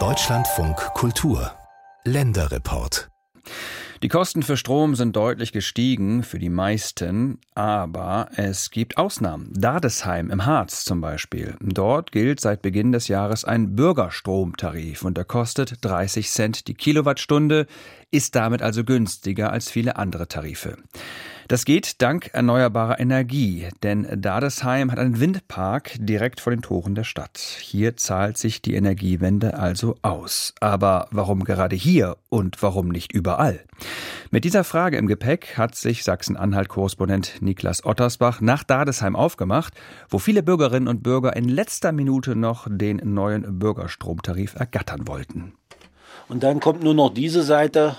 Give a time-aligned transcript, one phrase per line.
[0.00, 1.52] Deutschlandfunk Kultur
[2.04, 3.08] Länderreport
[4.02, 9.50] die Kosten für Strom sind deutlich gestiegen für die meisten, aber es gibt Ausnahmen.
[9.54, 11.56] Dadesheim im Harz zum Beispiel.
[11.62, 17.66] Dort gilt seit Beginn des Jahres ein Bürgerstromtarif und der kostet 30 Cent die Kilowattstunde,
[18.10, 20.76] ist damit also günstiger als viele andere Tarife.
[21.48, 27.04] Das geht dank erneuerbarer Energie, denn Dadesheim hat einen Windpark direkt vor den Toren der
[27.04, 27.38] Stadt.
[27.38, 30.54] Hier zahlt sich die Energiewende also aus.
[30.60, 33.60] Aber warum gerade hier und warum nicht überall?
[34.30, 39.74] Mit dieser Frage im Gepäck hat sich Sachsen-Anhalt-Korrespondent Niklas Ottersbach nach Dadesheim aufgemacht,
[40.08, 45.52] wo viele Bürgerinnen und Bürger in letzter Minute noch den neuen Bürgerstromtarif ergattern wollten.
[46.28, 47.96] Und dann kommt nur noch diese Seite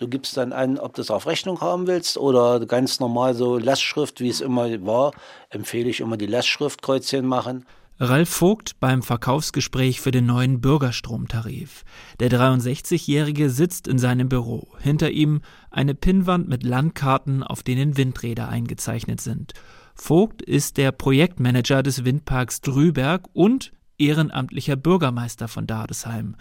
[0.00, 3.58] Du gibst dann an, ob du es auf Rechnung haben willst oder ganz normal so
[3.58, 5.12] Lastschrift, wie es immer war.
[5.50, 7.66] Empfehle ich immer die Lastschrift Kreuzchen machen.
[7.98, 11.84] Ralf Vogt beim Verkaufsgespräch für den neuen Bürgerstromtarif.
[12.18, 14.68] Der 63-Jährige sitzt in seinem Büro.
[14.78, 19.52] Hinter ihm eine Pinnwand mit Landkarten, auf denen Windräder eingezeichnet sind.
[19.94, 26.36] Vogt ist der Projektmanager des Windparks Drüberg und ehrenamtlicher Bürgermeister von Dardesheim.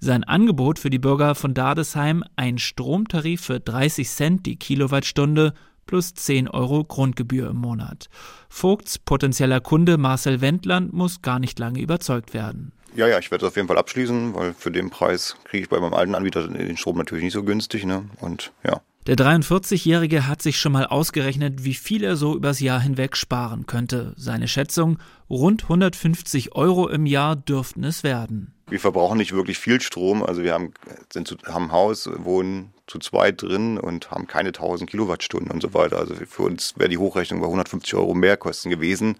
[0.00, 5.54] Sein Angebot für die Bürger von Dardesheim ein Stromtarif für 30 Cent die Kilowattstunde
[5.86, 8.08] plus 10 Euro Grundgebühr im Monat.
[8.48, 12.72] Vogts potenzieller Kunde Marcel Wendland muss gar nicht lange überzeugt werden.
[12.96, 15.68] Ja, ja, ich werde es auf jeden Fall abschließen, weil für den Preis kriege ich
[15.68, 17.84] bei meinem alten Anbieter den Strom natürlich nicht so günstig.
[17.84, 18.04] Ne?
[18.20, 18.80] Und ja.
[19.06, 23.66] Der 43-Jährige hat sich schon mal ausgerechnet, wie viel er so übers Jahr hinweg sparen
[23.66, 24.14] könnte.
[24.16, 28.54] Seine Schätzung, rund 150 Euro im Jahr dürften es werden.
[28.68, 30.22] Wir verbrauchen nicht wirklich viel Strom.
[30.22, 30.72] Also wir haben,
[31.12, 35.62] sind zu, haben ein Haus, wohnen zu zweit drin und haben keine 1000 Kilowattstunden und
[35.62, 35.98] so weiter.
[35.98, 39.16] Also für uns wäre die Hochrechnung bei 150 Euro Mehrkosten gewesen.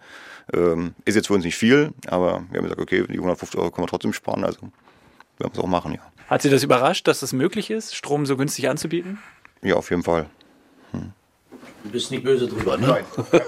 [0.53, 3.71] Ähm, ist jetzt für uns nicht viel, aber wir haben gesagt, okay, die 150 Euro
[3.71, 4.45] können wir trotzdem sparen.
[4.45, 4.61] Also
[5.39, 6.01] wir es auch machen, ja.
[6.29, 9.19] Hat Sie das überrascht, dass es das möglich ist, Strom so günstig anzubieten?
[9.63, 10.27] Ja, auf jeden Fall.
[10.93, 11.13] Hm.
[11.85, 12.87] Du bist nicht böse drüber, ne?
[12.87, 13.05] Nein.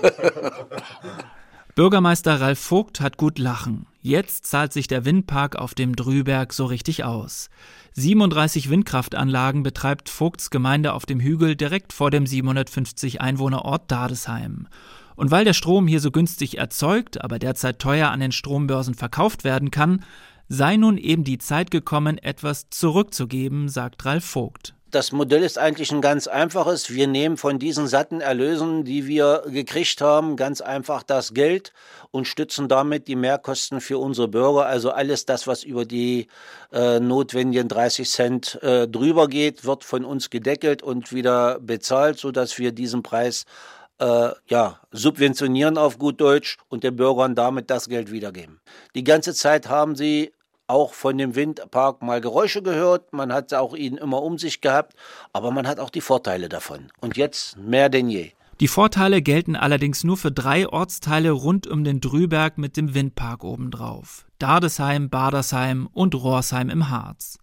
[1.74, 3.86] Bürgermeister Ralf Vogt hat gut lachen.
[4.06, 7.50] Jetzt zahlt sich der Windpark auf dem Drüberg so richtig aus.
[7.94, 14.68] 37 Windkraftanlagen betreibt Vogts Gemeinde auf dem Hügel direkt vor dem 750 Einwohnerort Dadesheim.
[15.16, 19.42] Und weil der Strom hier so günstig erzeugt, aber derzeit teuer an den Strombörsen verkauft
[19.42, 20.04] werden kann,
[20.48, 24.75] sei nun eben die Zeit gekommen, etwas zurückzugeben, sagt Ralf Vogt.
[24.92, 26.90] Das Modell ist eigentlich ein ganz einfaches.
[26.90, 31.72] Wir nehmen von diesen satten Erlösen, die wir gekriegt haben, ganz einfach das Geld
[32.12, 34.66] und stützen damit die Mehrkosten für unsere Bürger.
[34.66, 36.28] Also alles das, was über die
[36.72, 42.56] äh, notwendigen 30 Cent äh, drüber geht, wird von uns gedeckelt und wieder bezahlt, sodass
[42.56, 43.44] wir diesen Preis
[43.98, 48.60] äh, ja, subventionieren auf gut Deutsch und den Bürgern damit das Geld wiedergeben.
[48.94, 50.32] Die ganze Zeit haben sie
[50.66, 54.94] auch von dem Windpark mal Geräusche gehört, man hat auch ihn immer um sich gehabt,
[55.32, 56.90] aber man hat auch die Vorteile davon.
[57.00, 58.32] Und jetzt mehr denn je.
[58.60, 63.44] Die Vorteile gelten allerdings nur für drei Ortsteile rund um den Drüberg mit dem Windpark
[63.44, 64.24] obendrauf.
[64.38, 67.38] Dardesheim, Badersheim und Rohrsheim im Harz.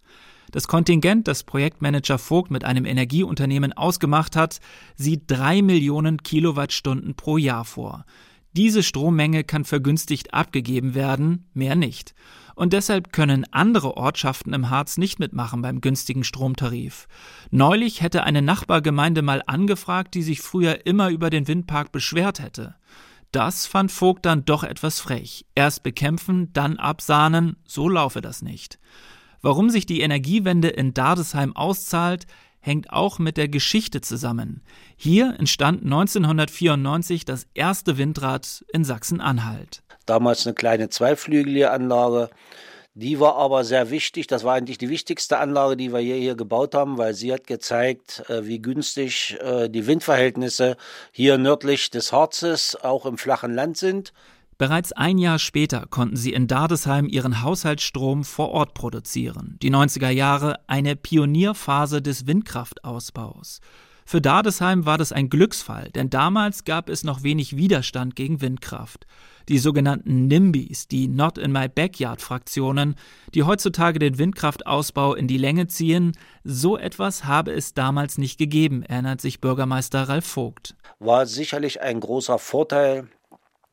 [0.50, 4.60] Das Kontingent, das Projektmanager Vogt mit einem Energieunternehmen ausgemacht hat,
[4.96, 8.04] sieht drei Millionen Kilowattstunden pro Jahr vor.
[8.52, 12.14] Diese Strommenge kann vergünstigt abgegeben werden, mehr nicht.
[12.54, 17.08] Und deshalb können andere Ortschaften im Harz nicht mitmachen beim günstigen Stromtarif.
[17.50, 22.76] Neulich hätte eine Nachbargemeinde mal angefragt, die sich früher immer über den Windpark beschwert hätte.
[23.32, 25.44] Das fand Vogt dann doch etwas frech.
[25.56, 28.78] Erst bekämpfen, dann absahnen, so laufe das nicht.
[29.42, 32.26] Warum sich die Energiewende in Dardesheim auszahlt,
[32.60, 34.62] hängt auch mit der Geschichte zusammen.
[34.96, 39.82] Hier entstand 1994 das erste Windrad in Sachsen-Anhalt.
[40.06, 42.30] Damals eine kleine Zweiflügelanlage.
[42.96, 44.28] Die war aber sehr wichtig.
[44.28, 47.46] Das war eigentlich die wichtigste Anlage, die wir hier, hier gebaut haben, weil sie hat
[47.48, 50.76] gezeigt, äh, wie günstig äh, die Windverhältnisse
[51.10, 54.12] hier nördlich des Harzes, auch im flachen Land sind.
[54.58, 59.58] Bereits ein Jahr später konnten sie in Dardesheim ihren Haushaltsstrom vor Ort produzieren.
[59.60, 63.60] Die 90er Jahre eine Pionierphase des Windkraftausbaus.
[64.06, 69.06] Für Dardesheim war das ein Glücksfall, denn damals gab es noch wenig Widerstand gegen Windkraft.
[69.48, 72.96] Die sogenannten NIMBYs, die Not in My Backyard Fraktionen,
[73.34, 76.12] die heutzutage den Windkraftausbau in die Länge ziehen,
[76.44, 80.76] so etwas habe es damals nicht gegeben, erinnert sich Bürgermeister Ralf Vogt.
[80.98, 83.08] War sicherlich ein großer Vorteil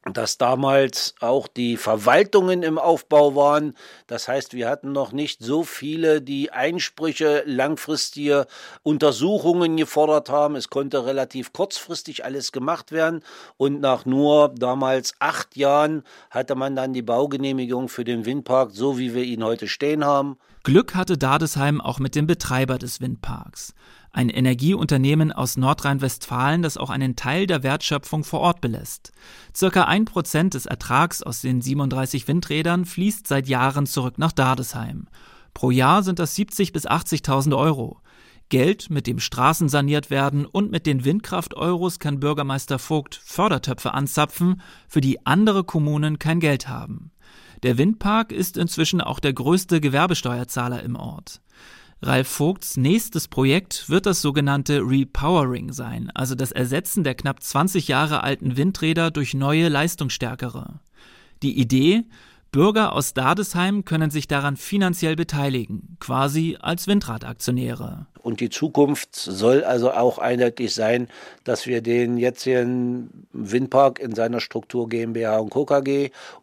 [0.03, 3.75] dass damals auch die Verwaltungen im Aufbau waren.
[4.07, 8.47] Das heißt, wir hatten noch nicht so viele, die Einsprüche, langfristige
[8.81, 10.55] Untersuchungen gefordert haben.
[10.55, 13.21] Es konnte relativ kurzfristig alles gemacht werden.
[13.57, 18.97] Und nach nur damals acht Jahren hatte man dann die Baugenehmigung für den Windpark, so
[18.97, 20.37] wie wir ihn heute stehen haben.
[20.63, 23.73] Glück hatte Dadesheim auch mit dem Betreiber des Windparks
[24.13, 29.11] ein Energieunternehmen aus Nordrhein-Westfalen, das auch einen Teil der Wertschöpfung vor Ort belässt.
[29.55, 35.07] Circa ein Prozent des Ertrags aus den 37 Windrädern fließt seit Jahren zurück nach Dadesheim.
[35.53, 38.01] Pro Jahr sind das 70 bis 80.000 Euro.
[38.49, 44.61] Geld, mit dem Straßen saniert werden und mit den Windkraft-Euros kann Bürgermeister Vogt Fördertöpfe anzapfen,
[44.89, 47.11] für die andere Kommunen kein Geld haben.
[47.63, 51.41] Der Windpark ist inzwischen auch der größte Gewerbesteuerzahler im Ort.
[52.03, 57.87] Ralf Vogts nächstes Projekt wird das sogenannte Repowering sein, also das Ersetzen der knapp 20
[57.87, 60.79] Jahre alten Windräder durch neue, leistungsstärkere.
[61.43, 62.05] Die Idee,
[62.51, 68.07] Bürger aus Dadesheim können sich daran finanziell beteiligen, quasi als Windradaktionäre.
[68.23, 71.07] Und die Zukunft soll also auch eindeutig sein,
[71.43, 75.65] dass wir den jetzigen Windpark in seiner Struktur GmbH und Co.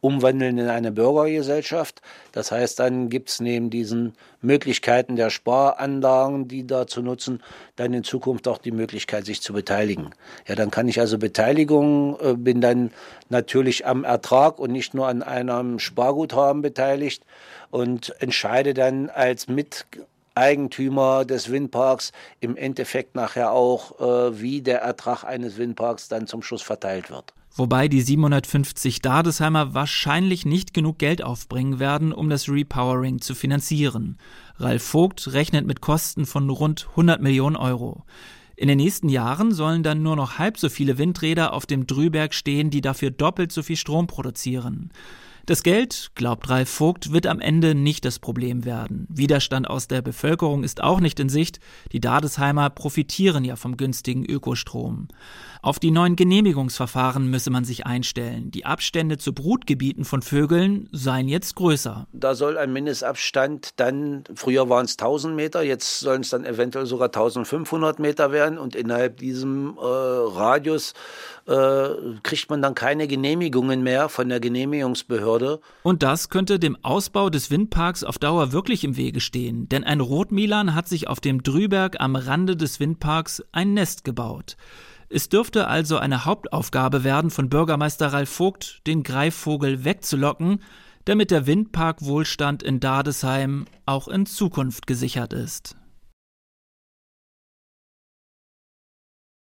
[0.00, 2.02] Umwandeln in eine Bürgergesellschaft.
[2.32, 7.42] Das heißt, dann gibt es neben diesen Möglichkeiten der Sparanlagen, die da zu nutzen,
[7.76, 10.10] dann in Zukunft auch die Möglichkeit, sich zu beteiligen.
[10.46, 12.90] Ja, dann kann ich also Beteiligung, äh, bin dann
[13.28, 17.24] natürlich am Ertrag und nicht nur an einem Sparguthaben beteiligt
[17.70, 19.86] und entscheide dann als Mit
[20.38, 26.43] Eigentümer des Windparks im Endeffekt nachher auch, äh, wie der Ertrag eines Windparks dann zum
[26.43, 27.35] Schluss verteilt wird.
[27.55, 34.17] Wobei die 750 Dadesheimer wahrscheinlich nicht genug Geld aufbringen werden, um das Repowering zu finanzieren.
[34.58, 38.05] Ralf Vogt rechnet mit Kosten von rund 100 Millionen Euro.
[38.55, 42.34] In den nächsten Jahren sollen dann nur noch halb so viele Windräder auf dem Drüberg
[42.34, 44.91] stehen, die dafür doppelt so viel Strom produzieren.
[45.48, 49.06] Das Geld, glaubt Ralf Vogt, wird am Ende nicht das Problem werden.
[49.08, 51.58] Widerstand aus der Bevölkerung ist auch nicht in Sicht.
[51.92, 55.08] Die Dadesheimer profitieren ja vom günstigen Ökostrom.
[55.62, 58.50] Auf die neuen Genehmigungsverfahren müsse man sich einstellen.
[58.50, 62.06] Die Abstände zu Brutgebieten von Vögeln seien jetzt größer.
[62.12, 66.84] Da soll ein Mindestabstand dann, früher waren es 1000 Meter, jetzt sollen es dann eventuell
[66.84, 70.92] sogar 1500 Meter werden und innerhalb diesem äh, Radius
[71.46, 71.88] äh,
[72.22, 75.38] kriegt man dann keine Genehmigungen mehr von der Genehmigungsbehörde.
[75.82, 80.00] Und das könnte dem Ausbau des Windparks auf Dauer wirklich im Wege stehen, denn ein
[80.00, 84.56] Rotmilan hat sich auf dem Drüberg am Rande des Windparks ein Nest gebaut.
[85.11, 90.62] Es dürfte also eine Hauptaufgabe werden von Bürgermeister Ralf Vogt, den Greifvogel wegzulocken,
[91.06, 95.77] damit der Windparkwohlstand in Dadesheim auch in Zukunft gesichert ist.